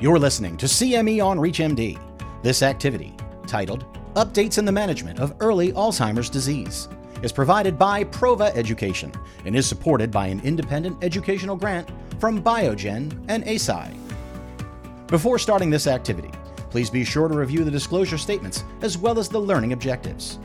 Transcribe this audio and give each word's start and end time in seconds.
You're 0.00 0.18
listening 0.18 0.56
to 0.56 0.64
CME 0.64 1.22
on 1.22 1.36
ReachMD. 1.36 2.00
This 2.42 2.62
activity, 2.62 3.14
titled 3.46 3.84
Updates 4.14 4.56
in 4.56 4.64
the 4.64 4.72
Management 4.72 5.20
of 5.20 5.34
Early 5.40 5.72
Alzheimer's 5.72 6.30
Disease, 6.30 6.88
is 7.22 7.32
provided 7.32 7.78
by 7.78 8.04
Prova 8.04 8.50
Education 8.56 9.12
and 9.44 9.54
is 9.54 9.66
supported 9.66 10.10
by 10.10 10.28
an 10.28 10.40
independent 10.40 11.04
educational 11.04 11.54
grant 11.54 11.86
from 12.18 12.42
Biogen 12.42 13.12
and 13.28 13.44
Eisai. 13.44 13.94
Before 15.08 15.38
starting 15.38 15.68
this 15.68 15.86
activity, 15.86 16.30
please 16.70 16.88
be 16.88 17.04
sure 17.04 17.28
to 17.28 17.36
review 17.36 17.62
the 17.62 17.70
disclosure 17.70 18.16
statements 18.16 18.64
as 18.80 18.96
well 18.96 19.18
as 19.18 19.28
the 19.28 19.38
learning 19.38 19.74
objectives. 19.74 20.38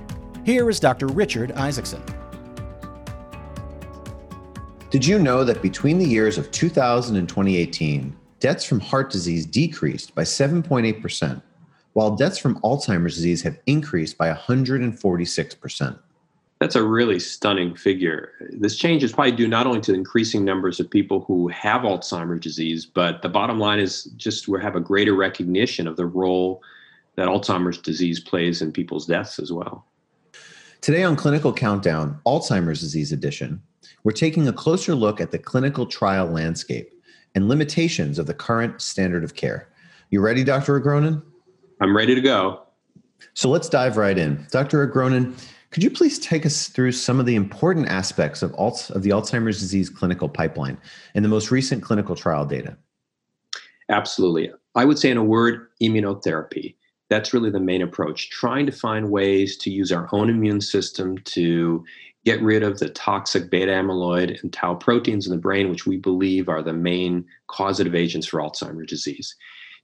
Here 0.44 0.70
is 0.70 0.82
Dr. 0.82 1.08
Richard 1.08 1.54
Isaacson. 1.54 2.04
Did 4.90 5.06
you 5.06 5.18
know 5.18 5.46
that 5.46 5.62
between 5.62 5.98
the 5.98 6.06
years 6.06 6.38
of 6.38 6.52
2000 6.52 7.16
and 7.16 7.30
2018, 7.30 8.14
deaths 8.40 8.66
from 8.66 8.80
heart 8.80 9.10
disease 9.10 9.46
decreased 9.46 10.14
by 10.16 10.24
7.8%, 10.24 11.42
while 11.94 12.16
deaths 12.16 12.38
from 12.38 12.60
Alzheimer's 12.62 13.16
disease 13.16 13.42
have 13.44 13.58
increased 13.66 14.18
by 14.18 14.32
146%? 14.34 16.00
That's 16.60 16.76
a 16.76 16.84
really 16.84 17.20
stunning 17.20 17.76
figure. 17.76 18.32
This 18.50 18.78
change 18.78 19.04
is 19.04 19.12
probably 19.12 19.34
due 19.34 19.48
not 19.48 19.68
only 19.68 19.82
to 19.82 19.94
increasing 19.94 20.46
numbers 20.46 20.80
of 20.80 20.90
people 20.90 21.22
who 21.22 21.50
have 21.50 21.82
Alzheimer's 21.82 22.40
disease, 22.40 22.86
but 22.86 23.22
the 23.22 23.30
bottom 23.30 23.60
line 23.60 23.80
is 23.80 24.06
just 24.16 24.48
we 24.48 24.62
have 24.62 24.76
a 24.76 24.80
greater 24.80 25.14
recognition 25.14 25.86
of 25.86 25.98
the 25.98 26.06
role 26.06 26.64
that 27.16 27.28
Alzheimer's 27.28 27.78
disease 27.78 28.20
plays 28.20 28.62
in 28.62 28.72
people's 28.72 29.06
deaths 29.06 29.38
as 29.38 29.52
well. 29.52 29.86
Today 30.80 31.04
on 31.04 31.16
Clinical 31.16 31.52
Countdown, 31.52 32.20
Alzheimer's 32.26 32.80
Disease 32.80 33.12
Edition, 33.12 33.62
we're 34.04 34.12
taking 34.12 34.48
a 34.48 34.54
closer 34.54 34.96
look 34.96 35.20
at 35.20 35.32
the 35.32 35.40
clinical 35.40 35.86
trial 35.86 36.28
landscape 36.28 36.95
and 37.36 37.50
limitations 37.50 38.18
of 38.18 38.26
the 38.26 38.34
current 38.34 38.82
standard 38.82 39.24
of 39.24 39.36
care. 39.36 39.68
You 40.10 40.22
ready, 40.22 40.44
Dr. 40.44 40.80
Agronin? 40.80 41.22
I'm 41.82 41.96
ready 41.96 42.16
to 42.16 42.22
go. 42.22 42.64
So 43.34 43.50
let's 43.50 43.70
dive 43.70 43.98
right 43.98 44.18
in. 44.18 44.48
Dr. 44.50 44.88
Agronin, 44.88 45.38
could 45.72 45.84
you 45.84 45.92
please 45.92 46.18
take 46.20 46.46
us 46.46 46.70
through 46.70 46.94
some 46.94 47.20
of 47.20 47.26
the 47.26 47.36
important 47.36 47.90
aspects 47.90 48.42
of, 48.42 48.54
Alt- 48.56 48.90
of 48.92 49.04
the 49.04 49.10
Alzheimer's 49.10 49.60
disease 49.60 49.90
clinical 49.90 50.30
pipeline 50.30 50.78
and 51.14 51.26
the 51.26 51.30
most 51.30 51.52
recent 51.52 51.84
clinical 51.84 52.16
trial 52.16 52.46
data? 52.46 52.78
Absolutely. 53.90 54.52
I 54.76 54.86
would 54.86 54.98
say, 54.98 55.12
in 55.12 55.18
a 55.18 55.24
word, 55.24 55.68
immunotherapy. 55.82 56.76
That's 57.16 57.34
really 57.34 57.50
the 57.50 57.62
main 57.62 57.82
approach, 57.82 58.30
trying 58.30 58.66
to 58.66 58.74
find 58.74 59.10
ways 59.10 59.56
to 59.60 59.72
use 59.72 59.90
our 59.90 60.10
own 60.12 60.30
immune 60.30 60.60
system 60.60 61.18
to 61.20 61.82
get 62.26 62.42
rid 62.42 62.62
of 62.62 62.80
the 62.80 62.90
toxic 62.90 63.50
beta 63.50 63.72
amyloid 63.72 64.44
and 64.44 64.52
tau 64.52 64.76
proteins 64.76 65.26
in 65.26 65.32
the 65.32 65.40
brain, 65.40 65.70
which 65.70 65.86
we 65.86 65.96
believe 65.96 66.50
are 66.50 66.62
the 66.62 66.74
main 66.74 67.24
causative 67.48 67.96
agents 67.96 68.28
for 68.28 68.42
Alzheimer's 68.42 68.90
disease. 68.90 69.34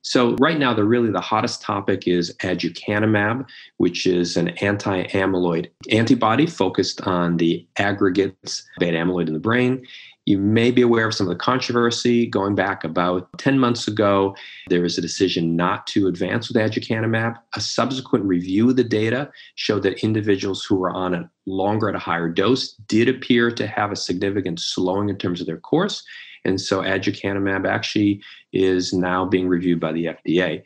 So 0.02 0.36
right 0.42 0.60
now, 0.60 0.74
the 0.74 0.84
really 0.84 1.10
the 1.10 1.22
hottest 1.22 1.62
topic 1.62 2.06
is 2.06 2.36
aducanumab, 2.42 3.48
which 3.78 4.06
is 4.06 4.36
an 4.36 4.50
anti-amyloid 4.58 5.70
antibody 5.90 6.48
focused 6.48 7.00
on 7.08 7.38
the 7.38 7.66
aggregates 7.78 8.68
beta 8.78 8.98
amyloid 8.98 9.28
in 9.28 9.34
the 9.34 9.40
brain. 9.40 9.86
You 10.26 10.38
may 10.38 10.70
be 10.70 10.84
aware 10.84 11.08
of 11.08 11.16
some 11.16 11.28
of 11.28 11.34
the 11.34 11.44
controversy 11.44 12.28
going 12.28 12.54
back 12.54 12.84
about 12.84 13.28
10 13.40 13.58
months 13.58 13.88
ago. 13.88 14.36
There 14.70 14.82
was 14.82 14.98
a 14.98 15.02
decision 15.02 15.56
not 15.56 15.88
to 15.88 16.08
advance 16.08 16.48
with 16.48 16.58
aducanumab. 16.58 17.38
A 17.56 17.62
subsequent 17.62 18.26
review 18.26 18.70
of 18.70 18.76
the 18.76 18.84
data 18.84 19.32
showed 19.56 19.82
that 19.84 20.04
individuals 20.04 20.64
who 20.64 20.76
were 20.76 20.92
on 20.92 21.16
it 21.16 21.28
longer 21.48 21.90
at 21.90 21.96
a 21.96 22.00
higher 22.00 22.30
dose 22.30 22.74
did 22.88 23.10
appear 23.10 23.50
to 23.52 23.66
have 23.66 23.92
a 23.92 23.96
significant 23.96 24.60
slowing 24.60 25.10
in 25.10 25.18
terms 25.18 25.42
of 25.42 25.48
their 25.48 25.58
course. 25.58 26.04
And 26.46 26.62
so 26.62 26.82
aducanumab 26.82 27.68
actually 27.68 28.22
is 28.54 28.94
now 28.94 29.26
being 29.26 29.48
reviewed 29.48 29.80
by 29.80 29.92
the 29.92 30.06
FDA. 30.06 30.62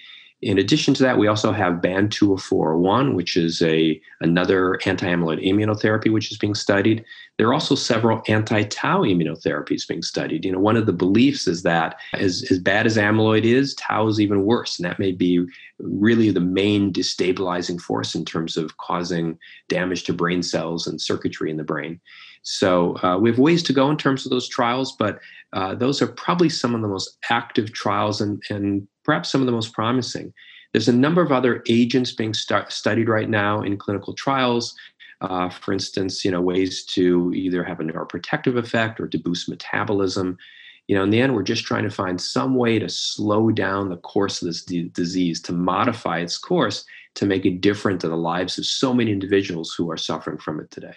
In 0.45 0.59
addition 0.59 0.93
to 0.93 1.01
that, 1.01 1.17
we 1.17 1.25
also 1.25 1.51
have 1.51 1.81
BAN2401, 1.81 3.15
which 3.15 3.35
is 3.35 3.63
a 3.63 3.99
another 4.21 4.79
anti-amyloid 4.85 5.43
immunotherapy 5.43 6.13
which 6.13 6.31
is 6.31 6.37
being 6.37 6.53
studied. 6.53 7.03
There 7.39 7.47
are 7.47 7.53
also 7.55 7.73
several 7.73 8.21
anti-tau 8.27 9.01
immunotherapies 9.01 9.87
being 9.87 10.03
studied. 10.03 10.45
You 10.45 10.51
know, 10.51 10.59
one 10.59 10.77
of 10.77 10.85
the 10.85 10.93
beliefs 10.93 11.47
is 11.47 11.63
that 11.63 11.97
as, 12.13 12.45
as 12.51 12.59
bad 12.59 12.85
as 12.85 12.95
amyloid 12.95 13.43
is, 13.43 13.73
tau 13.73 14.07
is 14.07 14.21
even 14.21 14.45
worse, 14.45 14.77
and 14.77 14.85
that 14.85 14.99
may 14.99 15.11
be 15.11 15.43
really 15.79 16.29
the 16.29 16.41
main 16.41 16.93
destabilizing 16.93 17.81
force 17.81 18.13
in 18.13 18.23
terms 18.23 18.55
of 18.55 18.77
causing 18.77 19.39
damage 19.67 20.03
to 20.03 20.13
brain 20.13 20.43
cells 20.43 20.85
and 20.85 21.01
circuitry 21.01 21.49
in 21.49 21.57
the 21.57 21.63
brain. 21.63 21.99
So 22.43 22.97
uh, 23.01 23.17
we 23.17 23.31
have 23.31 23.39
ways 23.39 23.63
to 23.63 23.73
go 23.73 23.89
in 23.89 23.97
terms 23.97 24.27
of 24.27 24.29
those 24.29 24.47
trials, 24.47 24.95
but 24.95 25.17
uh, 25.53 25.73
those 25.73 26.03
are 26.03 26.07
probably 26.07 26.49
some 26.49 26.75
of 26.75 26.83
the 26.83 26.87
most 26.87 27.17
active 27.31 27.73
trials 27.73 28.21
and, 28.21 28.43
and 28.51 28.87
perhaps 29.05 29.29
some 29.29 29.41
of 29.41 29.45
the 29.45 29.53
most 29.53 29.73
promising. 29.73 30.33
There's 30.73 30.89
a 30.89 30.93
number 30.93 31.21
of 31.21 31.31
other 31.31 31.63
agents 31.69 32.11
being 32.11 32.33
start, 32.33 32.73
studied 32.73 33.07
right 33.07 33.29
now 33.29 33.61
in 33.61 33.77
clinical 33.77 34.13
trials. 34.13 34.75
Uh, 35.21 35.49
for 35.49 35.71
instance, 35.71 36.25
you 36.25 36.31
know, 36.31 36.41
ways 36.41 36.83
to 36.87 37.31
either 37.33 37.63
have 37.63 37.79
a 37.79 37.83
neuroprotective 37.83 38.57
effect 38.57 38.99
or 38.99 39.07
to 39.07 39.17
boost 39.17 39.47
metabolism. 39.47 40.37
You 40.87 40.97
know, 40.97 41.03
in 41.03 41.09
the 41.09 41.21
end, 41.21 41.33
we're 41.33 41.43
just 41.43 41.63
trying 41.63 41.83
to 41.83 41.89
find 41.89 42.19
some 42.19 42.55
way 42.55 42.77
to 42.77 42.89
slow 42.89 43.51
down 43.51 43.89
the 43.89 43.97
course 43.97 44.41
of 44.41 44.47
this 44.47 44.63
d- 44.63 44.91
disease, 44.93 45.41
to 45.43 45.53
modify 45.53 46.19
its 46.19 46.37
course, 46.37 46.83
to 47.15 47.25
make 47.25 47.45
it 47.45 47.61
different 47.61 48.01
to 48.01 48.09
the 48.09 48.17
lives 48.17 48.57
of 48.57 48.65
so 48.65 48.93
many 48.93 49.11
individuals 49.11 49.73
who 49.77 49.89
are 49.89 49.97
suffering 49.97 50.37
from 50.37 50.59
it 50.59 50.69
today. 50.69 50.95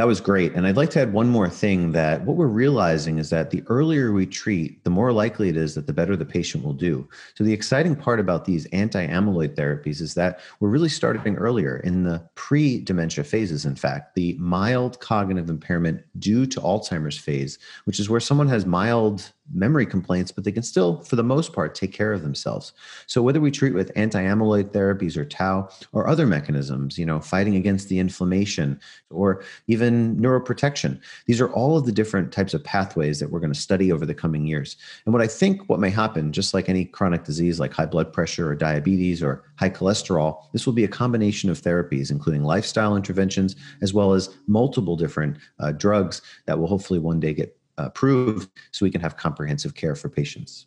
That 0.00 0.06
was 0.06 0.22
great. 0.22 0.54
And 0.54 0.66
I'd 0.66 0.78
like 0.78 0.88
to 0.92 1.00
add 1.02 1.12
one 1.12 1.28
more 1.28 1.50
thing 1.50 1.92
that 1.92 2.24
what 2.24 2.38
we're 2.38 2.46
realizing 2.46 3.18
is 3.18 3.28
that 3.28 3.50
the 3.50 3.62
earlier 3.66 4.12
we 4.12 4.24
treat, 4.24 4.82
the 4.82 4.88
more 4.88 5.12
likely 5.12 5.50
it 5.50 5.58
is 5.58 5.74
that 5.74 5.86
the 5.86 5.92
better 5.92 6.16
the 6.16 6.24
patient 6.24 6.64
will 6.64 6.72
do. 6.72 7.06
So, 7.34 7.44
the 7.44 7.52
exciting 7.52 7.94
part 7.94 8.18
about 8.18 8.46
these 8.46 8.64
anti 8.72 9.06
amyloid 9.06 9.56
therapies 9.56 10.00
is 10.00 10.14
that 10.14 10.40
we're 10.58 10.70
really 10.70 10.88
starting 10.88 11.36
earlier 11.36 11.76
in 11.76 12.04
the 12.04 12.26
pre 12.34 12.80
dementia 12.80 13.24
phases. 13.24 13.66
In 13.66 13.76
fact, 13.76 14.14
the 14.14 14.38
mild 14.38 14.98
cognitive 15.00 15.50
impairment 15.50 16.02
due 16.18 16.46
to 16.46 16.60
Alzheimer's 16.60 17.18
phase, 17.18 17.58
which 17.84 18.00
is 18.00 18.08
where 18.08 18.20
someone 18.20 18.48
has 18.48 18.64
mild 18.64 19.30
memory 19.52 19.86
complaints, 19.86 20.32
but 20.32 20.44
they 20.44 20.52
can 20.52 20.62
still, 20.62 21.00
for 21.02 21.16
the 21.16 21.22
most 21.22 21.52
part, 21.52 21.74
take 21.74 21.92
care 21.92 22.12
of 22.12 22.22
themselves. 22.22 22.72
So 23.06 23.22
whether 23.22 23.40
we 23.40 23.50
treat 23.50 23.74
with 23.74 23.92
anti-amyloid 23.96 24.70
therapies 24.70 25.16
or 25.16 25.24
tau 25.24 25.68
or 25.92 26.08
other 26.08 26.26
mechanisms, 26.26 26.98
you 26.98 27.06
know, 27.06 27.20
fighting 27.20 27.56
against 27.56 27.88
the 27.88 27.98
inflammation 27.98 28.80
or 29.10 29.42
even 29.66 30.16
neuroprotection, 30.16 31.00
these 31.26 31.40
are 31.40 31.52
all 31.52 31.76
of 31.76 31.86
the 31.86 31.92
different 31.92 32.32
types 32.32 32.54
of 32.54 32.64
pathways 32.64 33.18
that 33.20 33.30
we're 33.30 33.40
going 33.40 33.52
to 33.52 33.58
study 33.58 33.92
over 33.92 34.06
the 34.06 34.14
coming 34.14 34.46
years. 34.46 34.76
And 35.04 35.12
what 35.12 35.22
I 35.22 35.26
think 35.26 35.68
what 35.68 35.80
may 35.80 35.90
happen, 35.90 36.32
just 36.32 36.54
like 36.54 36.68
any 36.68 36.84
chronic 36.84 37.24
disease 37.24 37.60
like 37.60 37.72
high 37.72 37.86
blood 37.86 38.12
pressure 38.12 38.50
or 38.50 38.54
diabetes 38.54 39.22
or 39.22 39.44
high 39.56 39.70
cholesterol, 39.70 40.44
this 40.52 40.66
will 40.66 40.72
be 40.72 40.84
a 40.84 40.88
combination 40.88 41.50
of 41.50 41.60
therapies, 41.60 42.10
including 42.10 42.44
lifestyle 42.44 42.96
interventions, 42.96 43.56
as 43.82 43.92
well 43.92 44.12
as 44.12 44.36
multiple 44.46 44.96
different 44.96 45.36
uh, 45.58 45.72
drugs 45.72 46.22
that 46.46 46.58
will 46.58 46.66
hopefully 46.66 46.98
one 46.98 47.20
day 47.20 47.34
get 47.34 47.56
approved 47.86 48.50
so 48.72 48.84
we 48.84 48.90
can 48.90 49.00
have 49.00 49.16
comprehensive 49.16 49.74
care 49.74 49.94
for 49.94 50.08
patients. 50.08 50.66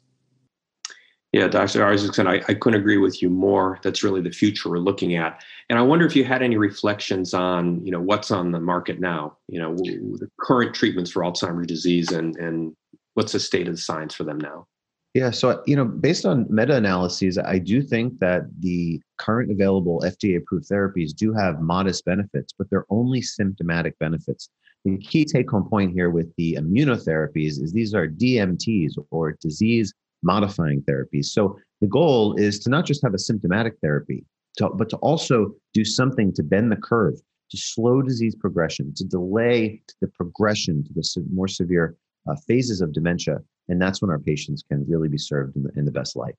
Yeah, 1.34 1.48
Dr. 1.48 1.84
Isaacson, 1.84 2.28
I, 2.28 2.44
I 2.48 2.54
couldn't 2.54 2.80
agree 2.80 2.98
with 2.98 3.24
you 3.24 3.30
more. 3.30 3.80
That's 3.82 4.04
really 4.04 4.22
the 4.22 4.32
future 4.32 4.70
we're 4.70 4.78
looking 4.78 5.16
at. 5.16 5.44
And 5.68 5.80
I 5.80 5.82
wonder 5.82 6.06
if 6.06 6.16
you 6.16 6.24
had 6.24 6.44
any 6.44 6.58
reflections 6.58 7.34
on, 7.34 7.84
you 7.84 7.92
know, 7.92 8.00
what's 8.00 8.30
on 8.30 8.52
the 8.52 8.60
market 8.60 9.00
now, 9.00 9.38
you 9.48 9.60
know, 9.60 9.76
the 9.76 10.30
current 10.40 10.76
treatments 10.76 11.10
for 11.10 11.24
Alzheimer's 11.24 11.66
disease 11.66 12.12
and, 12.12 12.36
and 12.36 12.76
what's 13.16 13.32
the 13.32 13.40
state 13.40 13.68
of 13.68 13.74
the 13.74 13.82
science 13.82 14.14
for 14.14 14.26
them 14.26 14.38
now? 14.38 14.68
Yeah, 15.16 15.30
so 15.30 15.62
you 15.68 15.76
know, 15.76 15.86
based 15.86 16.26
on 16.26 16.48
meta-analyses, 16.50 17.38
I 17.38 17.60
do 17.60 17.84
think 17.84 18.18
that 18.20 18.46
the 18.60 19.00
current 19.20 19.52
available 19.52 20.02
FDA-approved 20.04 20.68
therapies 20.68 21.16
do 21.16 21.34
have 21.34 21.62
modest 21.62 22.04
benefits, 22.06 22.52
but 22.58 22.68
they're 22.70 22.88
only 22.90 23.22
symptomatic 23.22 23.98
benefits. 24.00 24.50
The 24.86 24.98
key 24.98 25.26
take-home 25.26 25.70
point 25.70 25.94
here 25.94 26.10
with 26.10 26.34
the 26.36 26.58
immunotherapies 26.60 27.62
is 27.62 27.72
these 27.72 27.94
are 27.94 28.08
DMTs 28.08 28.94
or 29.12 29.38
disease-modifying 29.42 30.82
therapies. 30.82 31.26
So 31.26 31.58
the 31.80 31.88
goal 31.88 32.36
is 32.36 32.60
to 32.60 32.70
not 32.70 32.86
just 32.86 33.02
have 33.04 33.14
a 33.14 33.20
symptomatic 33.20 33.76
therapy, 33.82 34.26
to, 34.58 34.70
but 34.70 34.90
to 34.90 34.98
also 34.98 35.54
do 35.74 35.86
something 35.86 36.34
to 36.34 36.44
bend 36.44 36.72
the 36.72 36.78
curve, 36.78 37.16
to 37.52 37.58
slow 37.58 38.02
disease 38.02 38.36
progression, 38.36 38.94
to 38.96 39.06
delay 39.06 39.82
the 40.02 40.08
progression 40.08 40.84
to 40.84 40.94
the 40.94 41.26
more 41.34 41.48
severe 41.48 41.96
uh, 42.30 42.36
phases 42.48 42.82
of 42.82 42.94
dementia 42.94 43.40
and 43.70 43.82
that's 43.82 44.02
when 44.02 44.12
our 44.12 44.20
patients 44.20 44.64
can 44.68 44.86
really 44.88 45.08
be 45.08 45.18
served 45.18 45.56
in 45.56 45.64
the, 45.64 45.72
in 45.76 45.86
the 45.86 45.92
best 45.92 46.16
light. 46.16 46.36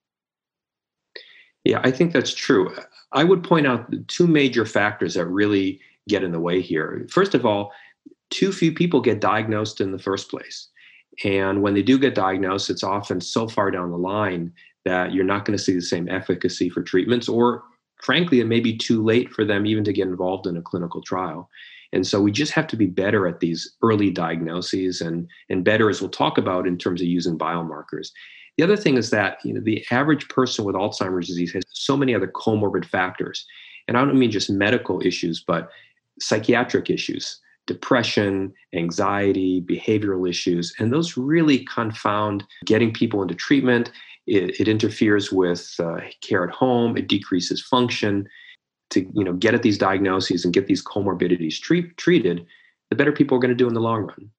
Yeah 1.64 1.81
i 1.82 1.91
think 1.91 2.12
that's 2.12 2.35
true. 2.35 2.75
I 3.12 3.25
would 3.25 3.43
point 3.43 3.67
out 3.67 3.93
two 4.08 4.26
major 4.26 4.67
factors 4.67 5.14
that 5.14 5.26
really 5.26 5.81
get 6.08 6.23
in 6.23 6.32
the 6.32 6.41
way 6.41 6.61
here. 6.61 7.06
First 7.11 7.35
of 7.35 7.46
all 7.46 7.73
too 8.31 8.53
few 8.53 8.73
people 8.73 9.00
get 9.00 9.21
diagnosed 9.21 9.81
in 9.81 9.93
the 9.93 9.99
first 9.99 10.31
place. 10.31 10.69
And 11.25 11.62
when 11.62 11.75
they 11.75 11.82
do 11.82 11.99
get 11.99 12.15
diagnosed 12.15 12.71
it's 12.71 12.82
often 12.82 13.21
so 13.21 13.49
far 13.49 13.71
down 13.71 13.91
the 13.91 13.97
line 13.97 14.53
that 14.85 15.12
you're 15.12 15.25
not 15.25 15.44
going 15.44 15.56
to 15.56 15.62
see 15.62 15.75
the 15.75 15.81
same 15.81 16.09
efficacy 16.09 16.69
for 16.69 16.82
treatments 16.82 17.29
or 17.29 17.62
frankly 18.03 18.41
it 18.41 18.47
may 18.47 18.61
be 18.61 18.76
too 18.76 19.03
late 19.03 19.32
for 19.32 19.44
them 19.44 19.65
even 19.65 19.85
to 19.85 19.93
get 19.93 20.09
involved 20.09 20.47
in 20.47 20.56
a 20.56 20.62
clinical 20.62 21.00
trial. 21.03 21.49
And 21.94 22.05
so 22.05 22.21
we 22.21 22.32
just 22.32 22.53
have 22.53 22.67
to 22.67 22.76
be 22.76 22.87
better 22.87 23.29
at 23.29 23.38
these 23.38 23.76
early 23.81 24.11
diagnoses 24.11 25.00
and, 25.00 25.29
and 25.49 25.65
better, 25.65 25.88
as 25.88 26.00
we'll 26.00 26.11
talk 26.11 26.38
about, 26.38 26.67
in 26.67 26.77
terms 26.77 27.00
of 27.00 27.06
using 27.06 27.38
biomarkers. 27.38 28.09
The 28.56 28.65
other 28.65 28.77
thing 28.77 28.97
is 28.97 29.11
that 29.11 29.38
you 29.44 29.55
know 29.55 29.61
the 29.61 29.85
average 29.93 30.29
person 30.29 30.65
with 30.65 30.75
Alzheimer's 30.75 31.29
disease 31.29 31.53
has 31.53 31.62
so 31.70 31.97
many 31.97 32.15
other 32.15 32.27
comorbid 32.27 32.85
factors, 32.85 33.47
and 33.87 33.97
I 33.97 34.05
don't 34.05 34.19
mean 34.19 34.31
just 34.31 34.50
medical 34.50 35.00
issues, 35.05 35.43
but 35.44 35.70
psychiatric 36.20 36.91
issues, 36.91 37.41
depression, 37.66 38.52
anxiety, 38.75 39.61
behavioral 39.62 40.28
issues, 40.28 40.75
and 40.78 40.93
those 40.93 41.16
really 41.16 41.64
confound 41.64 42.44
getting 42.64 42.93
people 42.93 43.22
into 43.22 43.34
treatment. 43.34 43.90
It, 44.26 44.61
it 44.61 44.69
interferes 44.69 45.32
with 45.32 45.75
uh, 45.78 46.00
care 46.22 46.44
at 46.44 46.55
home. 46.55 46.96
It 46.96 47.08
decreases 47.08 47.62
function. 47.62 48.28
To 48.90 49.00
you 49.14 49.25
know 49.25 49.32
get 49.32 49.55
at 49.55 49.62
these 49.62 49.78
diagnoses 49.78 50.44
and 50.44 50.55
get 50.55 50.66
these 50.66 50.84
comorbidities 50.84 51.58
treat, 51.58 51.96
treated, 51.96 52.46
the 52.90 52.96
better 52.96 53.12
people 53.12 53.37
are 53.37 53.40
going 53.40 53.49
to 53.49 53.55
do 53.56 53.67
in 53.67 53.75
the 53.75 53.81
long 53.81 54.02
run. 54.02 54.31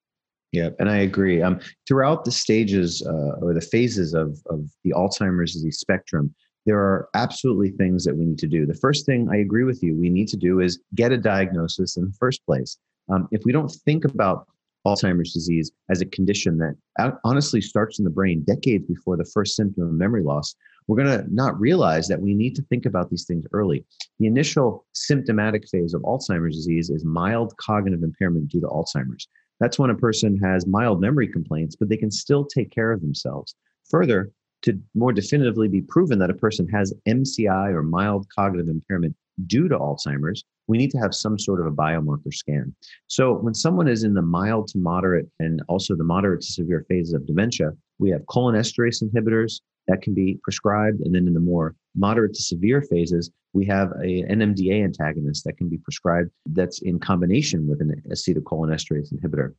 Yeah, 0.51 0.69
and 0.79 0.89
I 0.89 0.97
agree. 0.97 1.41
Um, 1.41 1.59
throughout 1.87 2.23
the 2.23 2.31
stages 2.31 3.05
uh, 3.05 3.39
or 3.41 3.53
the 3.53 3.59
phases 3.59 4.13
of, 4.13 4.39
of 4.49 4.69
the 4.85 4.91
Alzheimer's 4.91 5.53
disease 5.53 5.79
spectrum, 5.79 6.33
there 6.65 6.79
are 6.79 7.09
absolutely 7.13 7.71
things 7.71 8.05
that 8.05 8.15
we 8.15 8.25
need 8.25 8.39
to 8.39 8.47
do. 8.47 8.65
The 8.65 8.73
first 8.73 9.05
thing 9.05 9.27
I 9.29 9.37
agree 9.37 9.65
with 9.65 9.83
you, 9.83 9.99
we 9.99 10.09
need 10.09 10.29
to 10.29 10.37
do 10.37 10.61
is 10.61 10.79
get 10.95 11.11
a 11.11 11.17
diagnosis 11.17 11.97
in 11.97 12.05
the 12.05 12.13
first 12.17 12.45
place. 12.45 12.77
Um, 13.09 13.27
if 13.31 13.43
we 13.45 13.51
don't 13.51 13.71
think 13.71 14.05
about 14.05 14.47
Alzheimer's 14.85 15.33
disease 15.33 15.71
as 15.89 16.01
a 16.01 16.05
condition 16.05 16.57
that 16.59 17.17
honestly 17.23 17.61
starts 17.61 17.99
in 17.99 18.05
the 18.05 18.11
brain 18.11 18.43
decades 18.43 18.85
before 18.85 19.17
the 19.17 19.25
first 19.25 19.55
symptom 19.55 19.83
of 19.83 19.93
memory 19.93 20.23
loss, 20.23 20.55
we're 20.87 21.03
going 21.03 21.19
to 21.19 21.33
not 21.33 21.59
realize 21.59 22.07
that 22.07 22.21
we 22.21 22.35
need 22.35 22.55
to 22.55 22.61
think 22.63 22.85
about 22.85 23.09
these 23.09 23.25
things 23.25 23.45
early. 23.53 23.83
The 24.19 24.27
initial 24.27 24.85
symptomatic 24.93 25.67
phase 25.67 25.95
of 25.95 26.03
Alzheimer's 26.03 26.55
disease 26.55 26.91
is 26.91 27.03
mild 27.03 27.57
cognitive 27.57 28.03
impairment 28.03 28.49
due 28.49 28.61
to 28.61 28.67
Alzheimer's. 28.67 29.27
That's 29.59 29.79
when 29.79 29.89
a 29.89 29.95
person 29.95 30.37
has 30.43 30.67
mild 30.67 31.01
memory 31.01 31.27
complaints, 31.27 31.75
but 31.75 31.89
they 31.89 31.97
can 31.97 32.11
still 32.11 32.45
take 32.45 32.69
care 32.71 32.91
of 32.91 33.01
themselves. 33.01 33.55
Further, 33.89 34.31
to 34.63 34.79
more 34.93 35.13
definitively 35.13 35.67
be 35.67 35.81
proven 35.81 36.19
that 36.19 36.29
a 36.29 36.35
person 36.35 36.67
has 36.69 36.93
MCI 37.07 37.73
or 37.73 37.81
mild 37.81 38.27
cognitive 38.29 38.67
impairment 38.67 39.15
due 39.47 39.67
to 39.67 39.77
Alzheimer's, 39.77 40.43
we 40.67 40.77
need 40.77 40.91
to 40.91 40.97
have 40.97 41.13
some 41.13 41.37
sort 41.37 41.59
of 41.59 41.67
a 41.67 41.71
biomarker 41.71 42.33
scan. 42.33 42.75
So, 43.07 43.33
when 43.33 43.53
someone 43.53 43.87
is 43.87 44.03
in 44.03 44.13
the 44.13 44.21
mild 44.21 44.67
to 44.69 44.77
moderate 44.77 45.27
and 45.39 45.61
also 45.67 45.95
the 45.95 46.03
moderate 46.03 46.41
to 46.41 46.47
severe 46.47 46.85
phases 46.89 47.13
of 47.13 47.25
dementia, 47.25 47.71
we 47.99 48.09
have 48.09 48.21
cholinesterase 48.25 49.03
inhibitors, 49.03 49.61
that 49.87 50.01
can 50.01 50.13
be 50.13 50.39
prescribed. 50.43 51.01
And 51.01 51.13
then 51.13 51.27
in 51.27 51.33
the 51.33 51.39
more 51.39 51.75
moderate 51.95 52.33
to 52.33 52.41
severe 52.41 52.81
phases, 52.81 53.31
we 53.53 53.65
have 53.67 53.91
a 54.03 54.23
NMDA 54.23 54.83
antagonist 54.83 55.43
that 55.45 55.57
can 55.57 55.69
be 55.69 55.77
prescribed 55.77 56.31
that's 56.47 56.81
in 56.81 56.99
combination 56.99 57.67
with 57.67 57.81
an 57.81 58.01
acetylcholinesterase 58.11 59.13
inhibitor. 59.13 59.53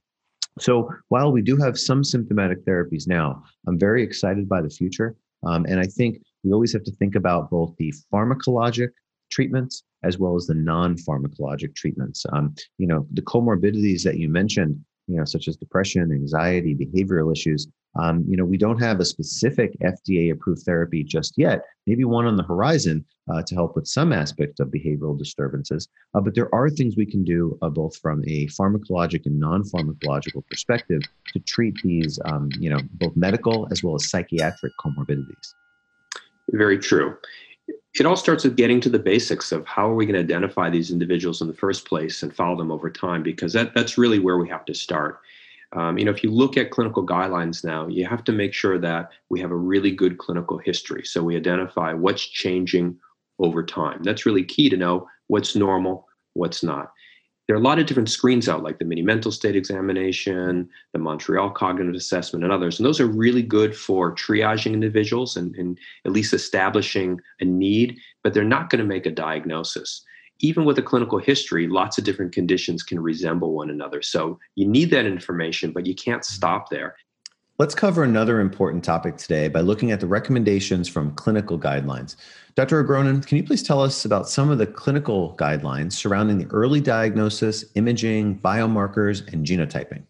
So 0.59 0.91
while 1.09 1.33
we 1.33 1.43
do 1.43 1.57
have 1.59 1.79
some 1.79 2.03
symptomatic 2.03 2.65
therapies 2.65 3.07
now, 3.07 3.43
I'm 3.67 3.79
very 3.79 4.03
excited 4.03 4.49
by 4.49 4.63
the 4.63 4.71
future. 4.71 5.15
Um, 5.47 5.67
and 5.67 5.79
I 5.79 5.85
think 5.85 6.19
we 6.45 6.53
always 6.53 6.73
have 6.73 6.85
to 6.85 6.93
think 6.93 7.15
about 7.15 7.51
both 7.51 7.75
the 7.77 7.93
pharmacologic 8.13 8.89
treatments 9.31 9.85
as 10.03 10.19
well 10.19 10.37
as 10.37 10.47
the 10.47 10.55
non-pharmacologic 10.55 11.75
treatments. 11.75 12.25
Um, 12.33 12.55
you 12.79 12.87
know, 12.87 13.07
the 13.13 13.23
comorbidities 13.23 14.03
that 14.05 14.19
you 14.19 14.29
mentioned 14.29 14.85
you 15.07 15.17
know, 15.17 15.25
such 15.25 15.49
as 15.49 15.57
depression, 15.57 16.11
anxiety, 16.13 16.75
behavioral 16.75 17.33
issues. 17.33 17.69
Um, 17.99 18.25
you 18.29 18.37
know, 18.37 18.45
we 18.45 18.59
don't 18.59 18.79
have 18.79 19.01
a 19.01 19.05
specific 19.05 19.75
FDA-approved 19.83 20.63
therapy 20.65 21.03
just 21.03 21.35
yet. 21.39 21.63
Maybe 21.87 22.05
one 22.05 22.27
on 22.27 22.37
the 22.37 22.43
horizon 22.43 23.05
uh, 23.33 23.43
to 23.43 23.55
help 23.55 23.75
with 23.75 23.87
some 23.87 24.13
aspect 24.13 24.61
of 24.61 24.69
behavioral 24.69 25.17
disturbances. 25.19 25.89
Uh, 26.15 26.21
but 26.21 26.35
there 26.35 26.55
are 26.55 26.69
things 26.69 26.97
we 26.97 27.07
can 27.07 27.25
do 27.25 27.57
uh, 27.63 27.71
both 27.71 27.97
from 27.97 28.23
a 28.27 28.47
pharmacologic 28.49 29.25
and 29.25 29.41
non-pharmacological 29.41 30.47
perspective 30.51 31.01
to 31.33 31.39
treat 31.41 31.75
these, 31.83 32.19
um, 32.27 32.51
you 32.59 32.69
know, 32.69 32.81
both 32.95 33.17
medical 33.17 33.67
as 33.71 33.83
well 33.83 33.95
as 33.95 34.11
psychiatric 34.11 34.73
comorbidities. 34.85 35.55
Very 36.53 36.79
true 36.79 37.17
it 38.01 38.07
all 38.07 38.17
starts 38.17 38.45
with 38.45 38.57
getting 38.57 38.81
to 38.81 38.89
the 38.89 38.99
basics 38.99 39.53
of 39.53 39.67
how 39.67 39.89
are 39.91 39.95
we 39.95 40.07
going 40.07 40.15
to 40.15 40.21
identify 40.21 40.69
these 40.69 40.91
individuals 40.91 41.41
in 41.41 41.49
the 41.49 41.55
first 41.55 41.87
place 41.87 42.23
and 42.23 42.35
follow 42.35 42.57
them 42.57 42.71
over 42.71 42.91
time 42.91 43.23
because 43.23 43.53
that, 43.53 43.75
that's 43.75 43.99
really 43.99 44.19
where 44.19 44.39
we 44.39 44.49
have 44.49 44.65
to 44.67 44.75
start. 44.75 45.21
Um, 45.73 45.99
you 45.99 46.05
know 46.05 46.13
if 46.13 46.23
you 46.23 46.31
look 46.31 46.57
at 46.57 46.71
clinical 46.71 47.05
guidelines 47.05 47.65
now 47.65 47.89
you 47.89 48.07
have 48.07 48.23
to 48.25 48.33
make 48.33 48.55
sure 48.55 48.79
that 48.79 49.11
we 49.31 49.41
have 49.41 49.51
a 49.51 49.57
really 49.57 49.91
good 49.91 50.17
clinical 50.19 50.59
history. 50.59 51.05
So 51.05 51.23
we 51.23 51.37
identify 51.37 51.93
what's 51.93 52.25
changing 52.25 52.97
over 53.41 53.65
time. 53.65 54.03
That's 54.05 54.25
really 54.25 54.45
key 54.45 54.71
to 54.71 54.77
know 54.77 55.09
what's 55.27 55.57
normal 55.57 56.07
what's 56.35 56.63
not 56.63 56.93
there 57.47 57.55
are 57.55 57.61
a 57.61 57.63
lot 57.63 57.79
of 57.79 57.87
different 57.87 58.11
screens 58.11 58.49
out, 58.49 58.65
like 58.65 58.79
the 58.79 58.85
mini 58.85 59.03
mental 59.03 59.31
state 59.31 59.55
examination, 59.55 60.69
the 60.93 60.99
Montreal 60.99 61.51
cognitive 61.51 61.95
assessment, 61.95 62.43
and 62.43 62.53
others. 62.53 62.79
And 62.79 62.87
those 62.87 63.01
are 63.01 63.07
really 63.07 63.43
good 63.43 63.77
for 63.77 64.15
triaging 64.15 64.73
individuals 64.73 65.37
and, 65.37 65.55
and 65.55 65.79
at 66.05 66.13
least 66.13 66.35
establishing 66.35 67.21
a 67.41 67.45
need, 67.45 67.99
but 68.25 68.35
they're 68.35 68.45
not 68.45 68.69
going 68.69 68.81
to 68.81 68.85
make 68.85 69.07
a 69.07 69.13
diagnosis. 69.13 70.03
Even 70.41 70.65
with 70.65 70.77
a 70.79 70.83
clinical 70.83 71.19
history, 71.19 71.69
lots 71.69 71.99
of 71.99 72.05
different 72.05 72.33
conditions 72.33 72.83
can 72.83 73.01
resemble 73.01 73.53
one 73.53 73.71
another. 73.71 74.03
So 74.03 74.39
you 74.57 74.67
need 74.67 74.91
that 74.91 75.07
information, 75.07 75.71
but 75.71 75.87
you 75.87 75.95
can't 75.95 76.25
stop 76.25 76.69
there. 76.69 76.97
Let's 77.59 77.75
cover 77.75 78.03
another 78.03 78.41
important 78.41 78.85
topic 78.85 79.17
today 79.17 79.49
by 79.49 79.61
looking 79.61 79.91
at 79.91 80.01
the 80.01 80.07
recommendations 80.07 80.89
from 80.89 81.15
clinical 81.15 81.59
guidelines. 81.59 82.17
Dr. 82.57 82.83
Agronin, 82.83 83.25
can 83.27 83.37
you 83.37 83.45
please 83.45 83.63
tell 83.63 83.83
us 83.83 84.07
about 84.07 84.31
some 84.31 84.49
of 84.49 84.57
the 84.57 84.67
clinical 84.67 85.37
guidelines 85.39 85.93
surrounding 85.93 86.39
the 86.39 86.47
early 86.47 86.81
diagnosis, 86.81 87.67
imaging, 87.75 88.39
biomarkers, 88.39 89.31
and 89.31 89.45
genotyping? 89.45 90.03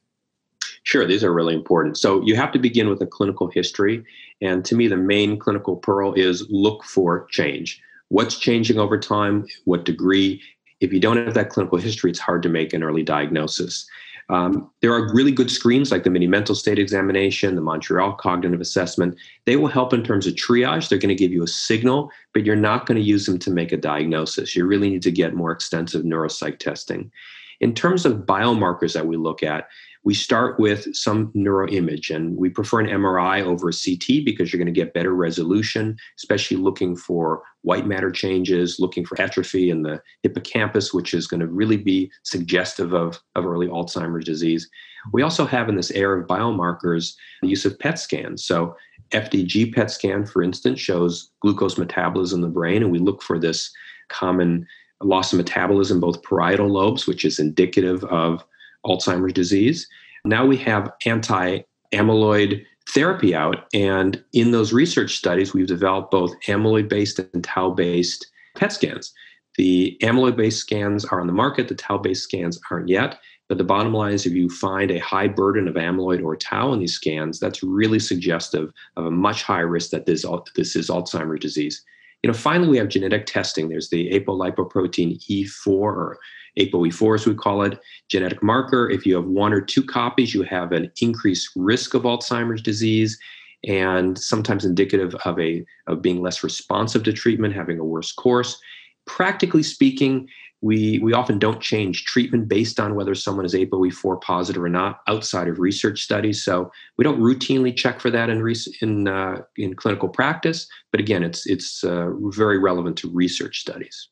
Sure, 0.85 1.05
these 1.05 1.25
are 1.25 1.35
really 1.35 1.57
important. 1.57 1.99
So 1.99 2.23
you 2.25 2.37
have 2.37 2.53
to 2.53 2.61
begin 2.61 2.89
with 2.89 3.03
a 3.03 3.07
clinical 3.07 3.51
history. 3.51 4.05
And 4.41 4.65
to 4.65 4.77
me, 4.77 4.87
the 4.87 4.97
main 4.97 5.41
clinical 5.41 5.75
pearl 5.75 6.15
is 6.15 6.47
look 6.49 6.85
for 6.85 7.27
change. 7.33 7.83
What's 8.11 8.39
changing 8.39 8.79
over 8.79 8.97
time? 8.97 9.49
What 9.65 9.85
degree? 9.85 10.41
If 10.79 10.93
you 10.93 11.01
don't 11.01 11.17
have 11.17 11.35
that 11.35 11.51
clinical 11.51 11.79
history, 11.79 12.13
it's 12.13 12.21
hard 12.21 12.45
to 12.45 12.49
make 12.49 12.73
an 12.73 12.85
early 12.85 13.03
diagnosis. 13.03 13.89
Um, 14.29 14.71
there 14.83 14.93
are 14.93 15.15
really 15.15 15.31
good 15.31 15.51
screens 15.51 15.93
like 15.93 16.03
the 16.03 16.11
mini 16.11 16.27
mental 16.27 16.55
state 16.55 16.79
examination, 16.79 17.55
the 17.55 17.61
Montreal 17.61 18.15
cognitive 18.15 18.61
assessment. 18.61 19.17
They 19.45 19.57
will 19.57 19.69
help 19.69 19.93
in 19.93 20.03
terms 20.03 20.27
of 20.27 20.35
triage. 20.35 20.89
They're 20.89 20.99
going 20.99 21.11
to 21.11 21.15
give 21.15 21.33
you 21.33 21.45
a 21.45 21.49
signal, 21.49 22.11
but 22.35 22.45
you're 22.45 22.57
not 22.57 22.87
going 22.87 22.97
to 22.97 23.07
use 23.07 23.27
them 23.27 23.39
to 23.41 23.51
make 23.51 23.73
a 23.73 23.77
diagnosis. 23.77 24.57
You 24.57 24.67
really 24.67 24.91
need 24.91 25.03
to 25.03 25.13
get 25.13 25.35
more 25.35 25.53
extensive 25.53 26.03
neuropsych 26.03 26.59
testing. 26.59 27.13
In 27.61 27.75
terms 27.75 28.05
of 28.05 28.27
biomarkers 28.27 28.93
that 28.95 29.07
we 29.07 29.17
look 29.17 29.43
at, 29.43 29.69
we 30.07 30.15
start 30.15 30.61
with 30.61 30.95
some 30.95 31.33
neuroimage 31.33 32.15
and 32.15 32.37
we 32.37 32.49
prefer 32.49 32.79
an 32.79 32.87
MRI 32.87 33.43
over 33.43 33.69
a 33.69 33.73
CT 33.73 34.25
because 34.25 34.53
you're 34.53 34.59
going 34.59 34.73
to 34.73 34.81
get 34.81 34.95
better 34.95 35.13
resolution, 35.13 35.97
especially 36.17 36.57
looking 36.57 36.95
for 36.95 37.43
white 37.63 37.89
matter 37.89 38.13
changes, 38.13 38.79
looking 38.79 39.05
for 39.05 39.21
atrophy 39.21 39.69
in 39.69 39.83
the 39.83 40.01
hippocampus, 40.23 40.95
which 40.95 41.13
is 41.13 41.27
going 41.27 41.41
to 41.41 41.49
really 41.49 41.77
be 41.77 42.09
suggestive 42.23 42.95
of, 42.95 43.19
of 43.35 43.45
early 43.45 43.67
Alzheimer's 43.67 44.25
disease. 44.25 44.71
We 45.13 45.23
also 45.23 45.45
have 45.45 45.69
in 45.69 45.75
this 45.75 45.91
era 45.91 46.21
of 46.21 46.29
biomarkers 46.29 47.15
the 47.43 47.49
use 47.49 47.65
of 47.65 47.77
PET 47.77 47.99
scans. 47.99 48.45
So 48.45 48.77
FDG 49.11 49.75
PET 49.75 49.91
scan, 49.91 50.25
for 50.25 50.41
instance, 50.41 50.79
shows 50.79 51.33
glucose 51.41 51.79
metabolism 51.79 52.39
in 52.39 52.43
the 52.43 52.49
brain, 52.49 52.85
and 52.85 52.93
we 52.93 53.01
look 53.01 53.23
for 53.23 53.41
this 53.41 53.73
common 54.09 54.69
loss 55.03 55.33
of 55.33 55.37
metabolism, 55.37 56.01
both 56.01 56.23
parietal 56.23 56.69
lobes, 56.69 57.07
which 57.07 57.25
is 57.25 57.39
indicative 57.39 58.05
of 58.05 58.45
Alzheimer's 58.85 59.33
disease. 59.33 59.87
Now 60.25 60.47
we 60.47 60.57
have 60.59 60.93
anti 61.05 61.61
amyloid 61.93 62.65
therapy 62.91 63.35
out. 63.35 63.67
And 63.75 64.23
in 64.33 64.53
those 64.53 64.73
research 64.73 65.17
studies, 65.17 65.53
we've 65.53 65.67
developed 65.67 66.11
both 66.11 66.35
amyloid 66.47 66.89
based 66.89 67.19
and 67.19 67.45
tau 67.45 67.71
based 67.71 68.27
PET 68.57 68.73
scans. 68.73 69.13
The 69.57 69.97
amyloid 70.03 70.37
based 70.37 70.61
scans 70.61 71.05
are 71.05 71.21
on 71.21 71.27
the 71.27 71.33
market, 71.33 71.69
the 71.69 71.75
tau 71.75 71.99
based 71.99 72.25
scans 72.25 72.61
aren't 72.71 72.89
yet. 72.89 73.19
But 73.49 73.59
the 73.59 73.65
bottom 73.65 73.95
line 73.95 74.13
is 74.13 74.27
if 74.27 74.33
you 74.33 74.49
find 74.49 74.91
a 74.91 74.99
high 74.99 75.29
burden 75.29 75.69
of 75.69 75.77
amyloid 75.77 76.23
or 76.23 76.37
tau 76.37 76.73
in 76.73 76.81
these 76.81 76.95
scans, 76.95 77.39
that's 77.39 77.63
really 77.63 78.01
suggestive 78.01 78.73
of 78.97 79.07
a 79.07 79.11
much 79.11 79.45
higher 79.45 79.69
risk 79.69 79.91
that 79.91 80.07
this, 80.07 80.27
this 80.57 80.75
is 80.75 80.91
Alzheimer's 80.91 81.41
disease. 81.41 81.85
You 82.27 82.33
know, 82.33 82.39
finally, 82.39 82.67
we 82.69 82.79
have 82.79 82.89
genetic 82.89 83.25
testing. 83.27 83.69
There's 83.69 83.89
the 83.89 84.11
apolipoprotein 84.11 85.25
E4 85.29 85.69
or 85.69 86.19
ApoE4, 86.59 87.15
as 87.15 87.25
we 87.25 87.37
call 87.37 87.63
it, 87.63 87.79
genetic 88.09 88.43
marker. 88.43 88.91
If 88.91 89.07
you 89.07 89.15
have 89.15 89.27
one 89.27 89.53
or 89.53 89.61
two 89.61 89.85
copies, 89.85 90.35
you 90.35 90.43
have 90.43 90.73
an 90.73 90.91
increased 91.01 91.51
risk 91.55 91.95
of 91.95 92.03
Alzheimer's 92.03 92.61
disease 92.61 93.17
and 93.63 94.19
sometimes 94.19 94.65
indicative 94.65 95.15
of 95.25 95.39
a 95.39 95.65
of 95.87 96.03
being 96.03 96.21
less 96.21 96.43
responsive 96.43 97.05
to 97.05 97.13
treatment, 97.13 97.55
having 97.55 97.79
a 97.79 97.85
worse 97.85 98.11
course. 98.11 98.61
Practically 99.05 99.63
speaking, 99.63 100.29
we 100.63 100.99
we 101.01 101.13
often 101.13 101.39
don't 101.39 101.61
change 101.61 102.05
treatment 102.05 102.49
based 102.49 102.81
on 102.81 102.95
whether 102.95 103.15
someone 103.15 103.45
is 103.45 103.55
ApoE4 103.55 104.21
positive 104.21 104.63
or 104.63 104.69
not 104.69 105.01
outside 105.07 105.49
of 105.49 105.59
research 105.59 106.03
studies. 106.03 106.45
So 106.45 106.71
we 106.97 107.05
don't 107.05 107.21
routinely 107.21 107.77
check 107.77 108.01
for 108.01 108.11
that 108.11 108.31
in 108.31 108.55
in 108.81 109.09
uh, 109.09 109.43
in 109.57 109.75
clinical 109.75 110.09
practice. 110.09 110.67
But 110.91 111.01
again, 111.01 111.23
it's 111.23 111.47
it's 111.47 111.85
uh, 111.85 112.11
very 112.31 112.59
relevant 112.59 112.97
to 112.99 113.11
research 113.11 113.61
studies. 113.61 114.09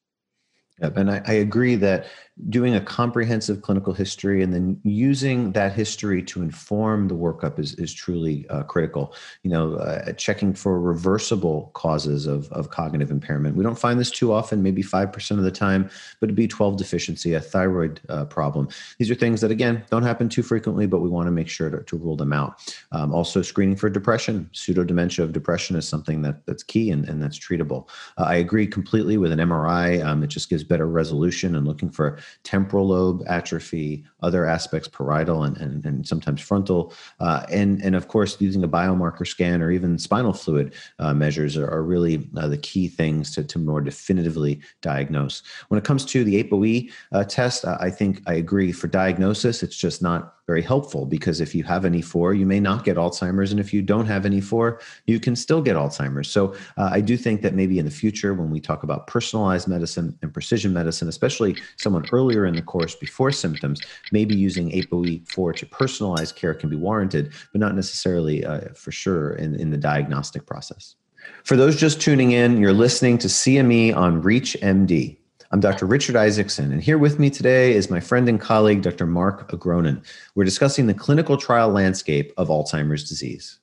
Yep. 0.81 0.97
And 0.97 1.11
I, 1.11 1.23
I, 1.25 1.33
agree 1.35 1.77
that 1.77 2.07
doing 2.51 2.75
a 2.75 2.81
comprehensive 2.81 3.63
clinical 3.63 3.93
history 3.93 4.43
and 4.43 4.53
then 4.53 4.81
using 4.83 5.53
that 5.53 5.73
history 5.73 6.21
to 6.21 6.43
inform 6.43 7.07
the 7.07 7.15
workup 7.15 7.61
is, 7.61 7.75
is 7.75 7.95
truly 7.95 8.45
uh, 8.49 8.65
critical. 8.65 9.15
You 9.45 9.51
know, 9.51 9.75
uh, 9.77 10.13
checking 10.15 10.53
for 10.53 10.81
reversible 10.81 11.71
causes 11.75 12.27
of, 12.27 12.51
of 12.51 12.71
cognitive 12.71 13.13
impairment. 13.13 13.55
We 13.55 13.63
don't 13.63 13.79
find 13.79 14.01
this 14.01 14.11
too 14.11 14.33
often, 14.33 14.65
maybe 14.65 14.83
5% 14.83 15.31
of 15.31 15.45
the 15.45 15.53
time, 15.53 15.89
but 16.19 16.29
a 16.29 16.33
B12 16.33 16.77
deficiency, 16.77 17.35
a 17.35 17.41
thyroid 17.41 18.01
uh, 18.09 18.25
problem. 18.25 18.69
These 18.99 19.13
are 19.13 19.15
things 19.15 19.41
that, 19.43 19.53
again, 19.53 19.85
don't 19.91 20.03
happen 20.03 20.29
too 20.29 20.43
frequently, 20.43 20.87
but 20.87 20.99
we 20.99 21.09
want 21.09 21.29
to 21.29 21.33
make 21.33 21.49
sure 21.49 21.71
to, 21.71 21.85
to 21.85 21.97
rule 21.97 22.17
them 22.17 22.33
out. 22.33 22.75
Um, 22.91 23.15
also, 23.15 23.43
screening 23.43 23.77
for 23.77 23.89
depression, 23.89 24.51
pseudo 24.53 24.83
dementia 24.83 25.25
of 25.25 25.33
depression 25.33 25.77
is 25.77 25.87
something 25.87 26.23
that, 26.23 26.45
that's 26.47 26.65
key 26.65 26.91
and, 26.91 27.09
and 27.09 27.23
that's 27.23 27.39
treatable. 27.39 27.89
Uh, 28.19 28.25
I 28.25 28.35
agree 28.37 28.67
completely 28.67 29.19
with 29.19 29.31
an 29.31 29.39
MRI. 29.39 30.05
Um, 30.05 30.25
it 30.25 30.29
just 30.29 30.51
gives 30.51 30.64
better 30.65 30.87
resolution 30.87 31.55
and 31.55 31.67
looking 31.67 31.91
for 31.91 32.19
temporal 32.43 32.89
lobe 32.89 33.23
atrophy, 33.27 34.05
other 34.23 34.47
aspects, 34.47 34.89
parietal 34.89 35.45
and, 35.45 35.57
and, 35.59 35.85
and 35.85 36.07
sometimes 36.07 36.41
frontal. 36.41 36.93
Uh, 37.21 37.45
and, 37.51 37.83
and 37.83 37.95
of 37.95 38.09
course, 38.09 38.41
using 38.41 38.65
a 38.65 38.69
biomarker 38.69 39.27
scan 39.27 39.63
or 39.63 39.71
even 39.71 39.99
spinal 39.99 40.33
fluid 40.33 40.75
uh, 40.99 41.15
measures 41.15 41.57
are, 41.57 41.71
are 41.71 41.83
really 41.83 42.29
uh, 42.37 42.49
the 42.49 42.59
key 42.59 42.89
things 42.89 43.35
to, 43.35 43.45
to 43.45 43.59
more 43.59 43.81
definitively 43.81 44.61
diagnose. 44.83 45.43
When 45.69 45.79
it 45.79 45.85
comes 45.85 46.05
to 46.07 46.25
the 46.25 46.43
ApoE 46.43 46.91
uh, 47.13 47.25
test, 47.25 47.65
I 47.65 47.91
think 47.91 48.23
I 48.27 48.35
agree. 48.35 48.73
For 48.73 48.89
diagnosis, 48.89 49.63
it's 49.63 49.77
just 49.77 50.03
not 50.03 50.34
very 50.47 50.63
helpful 50.63 51.07
because 51.07 51.41
if 51.41 51.55
you 51.55 51.65
have 51.65 51.85
an 51.85 51.95
E4, 51.95 52.39
you 52.39 52.45
may 52.45 52.61
not 52.61 52.85
get 52.85 52.97
Alzheimer's. 52.97 53.51
And 53.51 53.59
if 53.59 53.73
you 53.73 53.81
don't 53.81 54.07
have 54.07 54.25
an 54.25 54.33
E4, 54.33 54.81
you 55.07 55.19
can 55.19 55.35
still 55.35 55.63
get 55.63 55.77
Alzheimer's. 55.77 56.29
So 56.31 56.55
uh, 56.77 56.91
I 56.93 57.01
do 57.01 57.17
think 57.17 57.43
that 57.43 57.55
maybe 57.55 57.79
in 57.79 57.85
the 57.85 57.91
future, 57.91 58.35
when 58.35 58.51
we 58.51 58.61
talk 58.61 58.83
about 58.83 59.07
personalized 59.07 59.69
medicine 59.69 60.17
and 60.23 60.33
precision 60.33 60.73
medicine, 60.73 61.09
especially 61.09 61.57
someone 61.77 62.05
earlier 62.13 62.45
in 62.45 62.55
the 62.55 62.63
course 62.63 62.95
before 62.95 63.33
symptoms, 63.33 63.81
maybe 64.13 64.35
using 64.35 64.71
ApoE4 64.71 65.57
to 65.57 65.67
personalize 65.67 66.35
care 66.35 66.55
can 66.55 66.69
be 66.69 66.77
warranted, 66.77 67.33
but 67.53 67.61
not 67.61 67.75
necessarily 67.75 68.45
uh, 68.45 68.73
for 68.75 68.93
sure 68.93 69.33
in, 69.35 69.55
in 69.55 69.71
the 69.71 69.79
diagnostic 69.79 70.47
process. 70.47 70.97
For 71.45 71.57
those 71.57 71.77
just 71.77 72.03
tuning 72.03 72.33
in, 72.33 72.59
you're 72.59 72.75
listening 72.75 73.17
to 73.19 73.29
CME 73.29 73.97
on 73.97 74.23
ReachMD. 74.23 75.17
I'm 75.55 75.61
Dr. 75.61 75.87
Richard 75.87 76.17
Isaacson, 76.17 76.73
and 76.73 76.83
here 76.83 76.99
with 76.99 77.21
me 77.21 77.31
today 77.31 77.77
is 77.77 77.89
my 77.89 78.01
friend 78.01 78.29
and 78.29 78.41
colleague, 78.41 78.83
Dr. 78.83 79.07
Marc 79.07 79.53
Agronin. 79.53 80.05
We're 80.35 80.43
discussing 80.43 80.89
the 80.89 80.95
clinical 80.95 81.37
trial 81.37 81.69
landscape 81.69 82.33
of 82.37 82.49
Alzheimer's 82.49 83.09
disease. 83.09 83.61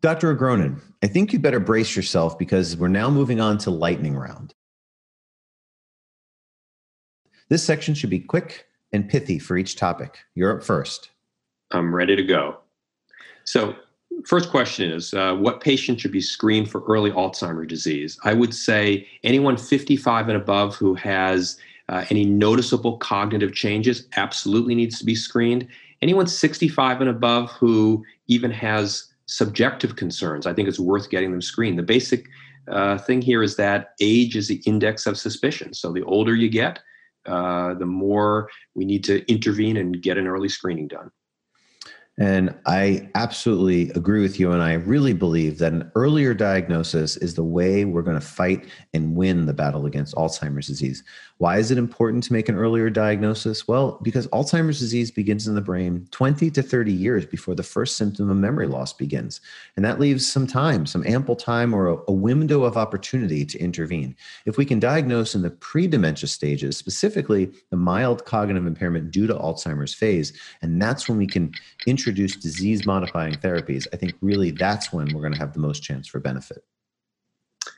Dr. 0.00 0.32
Agronin, 0.32 0.80
I 1.02 1.08
think 1.08 1.32
you 1.32 1.40
better 1.40 1.58
brace 1.58 1.96
yourself 1.96 2.38
because 2.38 2.76
we're 2.76 2.86
now 2.86 3.10
moving 3.10 3.40
on 3.40 3.58
to 3.58 3.70
lightning 3.72 4.14
round. 4.14 4.54
This 7.48 7.64
section 7.64 7.96
should 7.96 8.10
be 8.10 8.20
quick 8.20 8.66
and 8.92 9.08
pithy 9.08 9.40
for 9.40 9.56
each 9.56 9.74
topic. 9.74 10.18
You're 10.36 10.56
up 10.56 10.62
first. 10.62 11.10
I'm 11.72 11.92
ready 11.92 12.14
to 12.14 12.22
go. 12.22 12.58
So, 13.42 13.74
first 14.26 14.50
question 14.50 14.90
is 14.90 15.14
uh, 15.14 15.34
what 15.34 15.60
patient 15.60 16.00
should 16.00 16.12
be 16.12 16.20
screened 16.20 16.70
for 16.70 16.82
early 16.88 17.10
Alzheimer's 17.10 17.68
disease? 17.68 18.18
I 18.24 18.34
would 18.34 18.54
say 18.54 19.06
anyone 19.24 19.56
55 19.56 20.28
and 20.28 20.36
above 20.36 20.76
who 20.76 20.94
has 20.94 21.58
uh, 21.88 22.04
any 22.10 22.24
noticeable 22.24 22.98
cognitive 22.98 23.54
changes 23.54 24.06
absolutely 24.16 24.74
needs 24.74 24.98
to 24.98 25.04
be 25.04 25.14
screened. 25.14 25.66
Anyone 26.02 26.26
65 26.26 27.00
and 27.00 27.10
above 27.10 27.50
who 27.52 28.04
even 28.26 28.50
has 28.50 29.12
subjective 29.26 29.96
concerns, 29.96 30.46
I 30.46 30.52
think 30.52 30.68
it's 30.68 30.80
worth 30.80 31.10
getting 31.10 31.30
them 31.30 31.42
screened. 31.42 31.78
The 31.78 31.82
basic 31.82 32.28
uh, 32.68 32.98
thing 32.98 33.22
here 33.22 33.42
is 33.42 33.56
that 33.56 33.94
age 34.00 34.36
is 34.36 34.48
the 34.48 34.62
index 34.66 35.06
of 35.06 35.18
suspicion. 35.18 35.72
So 35.74 35.92
the 35.92 36.04
older 36.04 36.34
you 36.34 36.48
get, 36.48 36.80
uh, 37.26 37.74
the 37.74 37.86
more 37.86 38.48
we 38.74 38.84
need 38.84 39.04
to 39.04 39.26
intervene 39.30 39.76
and 39.76 40.00
get 40.02 40.18
an 40.18 40.26
early 40.26 40.48
screening 40.48 40.88
done. 40.88 41.10
And 42.18 42.52
I 42.66 43.08
absolutely 43.14 43.90
agree 43.90 44.20
with 44.20 44.40
you. 44.40 44.50
And 44.50 44.60
I 44.60 44.74
really 44.74 45.12
believe 45.12 45.58
that 45.58 45.72
an 45.72 45.90
earlier 45.94 46.34
diagnosis 46.34 47.16
is 47.16 47.34
the 47.34 47.44
way 47.44 47.84
we're 47.84 48.02
going 48.02 48.18
to 48.18 48.26
fight 48.26 48.66
and 48.92 49.14
win 49.14 49.46
the 49.46 49.52
battle 49.52 49.86
against 49.86 50.16
Alzheimer's 50.16 50.66
disease. 50.66 51.04
Why 51.36 51.58
is 51.58 51.70
it 51.70 51.78
important 51.78 52.24
to 52.24 52.32
make 52.32 52.48
an 52.48 52.56
earlier 52.56 52.90
diagnosis? 52.90 53.68
Well, 53.68 54.00
because 54.02 54.26
Alzheimer's 54.28 54.80
disease 54.80 55.12
begins 55.12 55.46
in 55.46 55.54
the 55.54 55.60
brain 55.60 56.08
20 56.10 56.50
to 56.50 56.62
30 56.62 56.92
years 56.92 57.24
before 57.24 57.54
the 57.54 57.62
first 57.62 57.96
symptom 57.96 58.28
of 58.28 58.36
memory 58.36 58.66
loss 58.66 58.92
begins. 58.92 59.40
And 59.76 59.84
that 59.84 60.00
leaves 60.00 60.26
some 60.26 60.48
time, 60.48 60.86
some 60.86 61.06
ample 61.06 61.36
time, 61.36 61.72
or 61.72 62.02
a, 62.08 62.12
window 62.18 62.64
of 62.64 62.76
opportunity 62.76 63.44
to 63.44 63.58
intervene. 63.58 64.16
If 64.44 64.58
we 64.58 64.64
can 64.64 64.80
diagnose 64.80 65.36
in 65.36 65.42
the 65.42 65.50
pre 65.50 65.86
dementia 65.86 66.28
stages, 66.28 66.76
specifically 66.76 67.52
the 67.70 67.76
mild 67.76 68.24
cognitive 68.24 68.66
impairment 68.66 69.12
due 69.12 69.28
to 69.28 69.34
Alzheimer's 69.34 69.94
phase, 69.94 70.32
and 70.60 70.82
that's 70.82 71.08
when 71.08 71.16
we 71.16 71.28
can 71.28 71.52
introduce 71.86 72.07
disease 72.12 72.86
modifying 72.86 73.34
therapies, 73.34 73.86
I 73.92 73.96
think 73.96 74.14
really 74.20 74.50
that's 74.50 74.92
when 74.92 75.12
we're 75.12 75.20
going 75.20 75.32
to 75.32 75.38
have 75.38 75.52
the 75.52 75.60
most 75.60 75.82
chance 75.82 76.06
for 76.06 76.20
benefit. 76.20 76.64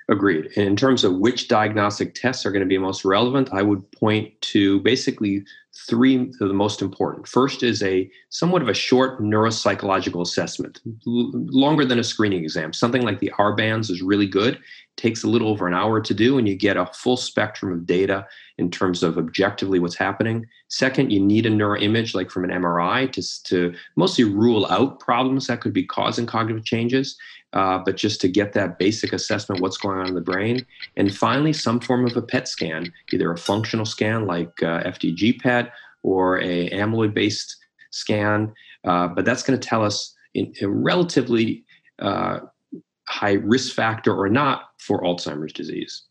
Agreed. 0.08 0.46
in 0.56 0.74
terms 0.76 1.04
of 1.04 1.18
which 1.18 1.46
diagnostic 1.46 2.14
tests 2.14 2.44
are 2.44 2.50
going 2.50 2.60
to 2.62 2.66
be 2.66 2.78
most 2.78 3.04
relevant, 3.04 3.48
I 3.52 3.62
would 3.62 3.90
point 3.92 4.40
to 4.42 4.80
basically 4.80 5.44
three 5.88 6.16
of 6.16 6.48
the 6.48 6.52
most 6.52 6.82
important. 6.82 7.26
First 7.26 7.62
is 7.62 7.82
a 7.82 8.10
somewhat 8.28 8.62
of 8.62 8.68
a 8.68 8.74
short 8.74 9.20
neuropsychological 9.20 10.22
assessment, 10.22 10.80
l- 11.06 11.30
longer 11.32 11.84
than 11.84 11.98
a 11.98 12.04
screening 12.04 12.42
exam. 12.42 12.72
Something 12.72 13.02
like 13.02 13.20
the 13.20 13.32
RBANS 13.38 13.90
is 13.90 14.02
really 14.02 14.26
good. 14.26 14.54
It 14.54 14.60
takes 14.96 15.24
a 15.24 15.28
little 15.28 15.48
over 15.48 15.66
an 15.66 15.74
hour 15.74 16.00
to 16.00 16.14
do, 16.14 16.38
and 16.38 16.48
you 16.48 16.56
get 16.56 16.76
a 16.76 16.86
full 16.86 17.16
spectrum 17.16 17.72
of 17.72 17.86
data 17.86 18.26
in 18.58 18.70
terms 18.70 19.02
of 19.02 19.16
objectively 19.18 19.78
what's 19.78 19.96
happening. 19.96 20.46
Second, 20.68 21.10
you 21.10 21.20
need 21.20 21.46
a 21.46 21.50
neuroimage, 21.50 22.14
like 22.14 22.30
from 22.30 22.44
an 22.44 22.50
MRI, 22.50 23.10
to, 23.12 23.42
to 23.44 23.74
mostly 23.96 24.24
rule 24.24 24.66
out 24.66 25.00
problems 25.00 25.46
that 25.46 25.60
could 25.60 25.72
be 25.72 25.84
causing 25.84 26.26
cognitive 26.26 26.64
changes 26.64 27.16
uh, 27.52 27.78
but 27.78 27.96
just 27.96 28.20
to 28.20 28.28
get 28.28 28.52
that 28.52 28.78
basic 28.78 29.12
assessment 29.12 29.60
what's 29.60 29.76
going 29.76 29.98
on 29.98 30.08
in 30.08 30.14
the 30.14 30.20
brain 30.20 30.64
and 30.96 31.14
finally 31.14 31.52
some 31.52 31.80
form 31.80 32.06
of 32.06 32.16
a 32.16 32.22
pet 32.22 32.46
scan 32.46 32.92
either 33.12 33.32
a 33.32 33.36
functional 33.36 33.84
scan 33.84 34.26
like 34.26 34.62
uh, 34.62 34.82
FDG 34.84 35.40
pet 35.40 35.69
or 36.02 36.40
a 36.40 36.70
amyloid 36.70 37.14
based 37.14 37.56
scan 37.90 38.52
uh, 38.84 39.08
but 39.08 39.24
that's 39.24 39.42
going 39.42 39.58
to 39.58 39.68
tell 39.68 39.84
us 39.84 40.14
in 40.34 40.52
a 40.62 40.68
relatively 40.68 41.64
uh, 41.98 42.40
high 43.08 43.32
risk 43.32 43.74
factor 43.74 44.14
or 44.14 44.28
not 44.28 44.70
for 44.78 45.02
alzheimer's 45.02 45.52
disease 45.52 46.04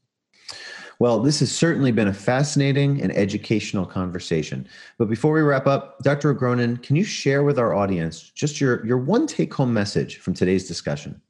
well, 1.01 1.21
this 1.21 1.39
has 1.39 1.49
certainly 1.49 1.93
been 1.93 2.09
a 2.09 2.13
fascinating 2.13 3.01
and 3.01 3.15
educational 3.15 3.85
conversation. 3.85 4.67
But 4.97 5.07
before 5.07 5.31
we 5.31 5.39
wrap 5.39 5.65
up, 5.65 5.97
Dr. 5.99 6.35
Agronin, 6.35 6.83
can 6.83 6.97
you 6.97 7.05
share 7.05 7.45
with 7.45 7.57
our 7.57 7.73
audience 7.73 8.31
just 8.35 8.59
your, 8.59 8.85
your 8.85 8.97
one 8.97 9.25
take 9.25 9.53
home 9.53 9.73
message 9.73 10.17
from 10.17 10.33
today's 10.33 10.67
discussion? 10.67 11.21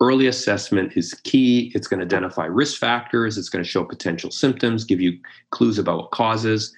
early 0.00 0.26
assessment 0.26 0.92
is 0.96 1.14
key. 1.24 1.72
It's 1.74 1.86
going 1.86 2.00
to 2.00 2.06
identify 2.06 2.46
risk 2.46 2.78
factors, 2.78 3.38
it's 3.38 3.48
going 3.48 3.64
to 3.64 3.68
show 3.68 3.84
potential 3.84 4.30
symptoms, 4.30 4.84
give 4.84 5.00
you 5.00 5.18
clues 5.50 5.78
about 5.78 5.98
what 5.98 6.10
causes, 6.10 6.74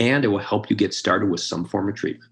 and 0.00 0.24
it 0.24 0.28
will 0.28 0.38
help 0.38 0.70
you 0.70 0.74
get 0.74 0.94
started 0.94 1.30
with 1.30 1.40
some 1.40 1.64
form 1.64 1.88
of 1.88 1.94
treatment. 1.94 2.30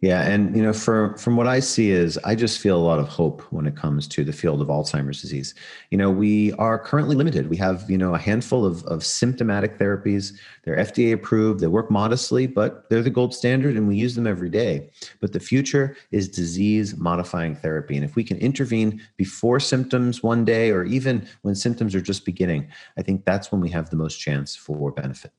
Yeah, 0.00 0.22
and 0.22 0.56
you 0.56 0.62
know, 0.62 0.72
for 0.72 1.16
from 1.16 1.34
what 1.34 1.48
I 1.48 1.58
see 1.58 1.90
is, 1.90 2.16
I 2.18 2.36
just 2.36 2.60
feel 2.60 2.76
a 2.76 2.86
lot 2.86 3.00
of 3.00 3.08
hope 3.08 3.42
when 3.50 3.66
it 3.66 3.74
comes 3.74 4.06
to 4.08 4.22
the 4.22 4.32
field 4.32 4.62
of 4.62 4.68
Alzheimer's 4.68 5.20
disease. 5.20 5.56
You 5.90 5.98
know, 5.98 6.08
we 6.08 6.52
are 6.52 6.78
currently 6.78 7.16
limited. 7.16 7.50
We 7.50 7.56
have 7.56 7.90
you 7.90 7.98
know 7.98 8.14
a 8.14 8.18
handful 8.18 8.64
of 8.64 8.84
of 8.84 9.04
symptomatic 9.04 9.76
therapies. 9.76 10.34
They're 10.62 10.76
FDA 10.76 11.12
approved. 11.12 11.58
They 11.58 11.66
work 11.66 11.90
modestly, 11.90 12.46
but 12.46 12.88
they're 12.88 13.02
the 13.02 13.10
gold 13.10 13.34
standard, 13.34 13.76
and 13.76 13.88
we 13.88 13.96
use 13.96 14.14
them 14.14 14.28
every 14.28 14.50
day. 14.50 14.88
But 15.20 15.32
the 15.32 15.40
future 15.40 15.96
is 16.12 16.28
disease 16.28 16.96
modifying 16.96 17.56
therapy, 17.56 17.96
and 17.96 18.04
if 18.04 18.14
we 18.14 18.22
can 18.22 18.36
intervene 18.38 19.02
before 19.16 19.58
symptoms 19.58 20.22
one 20.22 20.44
day, 20.44 20.70
or 20.70 20.84
even 20.84 21.26
when 21.42 21.56
symptoms 21.56 21.96
are 21.96 22.00
just 22.00 22.24
beginning, 22.24 22.68
I 22.96 23.02
think 23.02 23.24
that's 23.24 23.50
when 23.50 23.60
we 23.60 23.70
have 23.70 23.90
the 23.90 23.96
most 23.96 24.18
chance 24.18 24.54
for 24.54 24.92
benefit. 24.92 25.32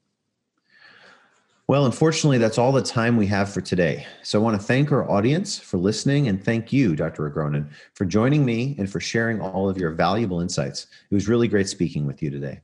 Well, 1.69 1.85
unfortunately, 1.85 2.39
that's 2.39 2.57
all 2.57 2.71
the 2.71 2.81
time 2.81 3.15
we 3.15 3.27
have 3.27 3.53
for 3.53 3.61
today. 3.61 4.07
So 4.23 4.39
I 4.39 4.41
want 4.41 4.59
to 4.59 4.67
thank 4.67 4.91
our 4.91 5.07
audience 5.07 5.59
for 5.59 5.77
listening 5.77 6.27
and 6.27 6.43
thank 6.43 6.73
you, 6.73 6.95
Dr. 6.95 7.29
Agronin, 7.29 7.69
for 7.93 8.05
joining 8.05 8.43
me 8.43 8.73
and 8.79 8.91
for 8.91 8.99
sharing 8.99 9.39
all 9.39 9.69
of 9.69 9.77
your 9.77 9.91
valuable 9.91 10.41
insights. 10.41 10.87
It 11.11 11.13
was 11.13 11.27
really 11.27 11.47
great 11.47 11.69
speaking 11.69 12.07
with 12.07 12.23
you 12.23 12.31
today. 12.31 12.61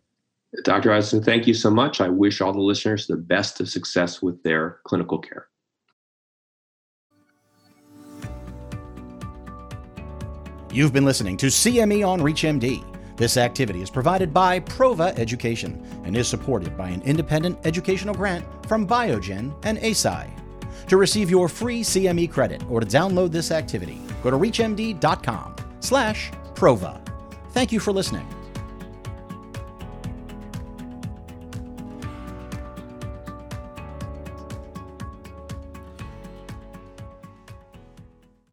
Dr. 0.64 0.92
Eisen, 0.92 1.22
thank 1.22 1.46
you 1.46 1.54
so 1.54 1.70
much. 1.70 2.02
I 2.02 2.10
wish 2.10 2.42
all 2.42 2.52
the 2.52 2.60
listeners 2.60 3.06
the 3.06 3.16
best 3.16 3.62
of 3.62 3.70
success 3.70 4.24
with 4.24 4.42
their 4.42 4.80
clinical 4.86 5.20
care. 5.20 5.50
You've 10.72 10.94
been 10.94 11.06
listening 11.06 11.38
to 11.38 11.46
CME 11.46 12.08
on 12.08 12.22
ReachMD. 12.22 12.95
This 13.16 13.38
activity 13.38 13.82
is 13.82 13.90
provided 13.90 14.34
by 14.34 14.60
Prova 14.60 15.18
Education 15.18 15.82
and 16.04 16.18
is 16.18 16.28
supported 16.28 16.78
by 16.78 16.90
an 16.90 17.02
independent 17.04 17.58
educational 17.64 18.14
grant 18.14 18.46
from 18.68 18.86
Biogen 18.86 19.54
and 19.64 19.78
Eisai. 19.78 20.30
To 20.88 20.98
receive 20.98 21.30
your 21.30 21.48
free 21.48 21.82
CME 21.82 22.30
credit 22.30 22.64
or 22.70 22.82
to 22.82 22.86
download 22.86 23.32
this 23.32 23.52
activity, 23.52 24.02
go 24.22 24.32
to 24.32 24.38
reachmd.com 24.38 25.56
slash 25.80 26.32
prova. 26.54 27.02
Thank 27.52 27.72
you 27.72 27.80
for 27.80 27.94
listening. 27.94 28.28